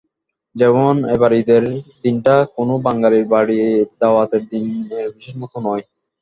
যেমন 0.55 0.93
এবারের 1.13 1.39
ঈদের 1.41 1.63
দিনটা 2.03 2.35
কোনো 2.55 2.73
বাঙালির 2.85 3.25
বাড়ির 3.33 3.69
দাওয়াতের 3.99 4.43
দিনের 4.51 5.05
বিশেষ 5.15 5.35
মতোও 5.41 5.61
নয়। 5.67 5.83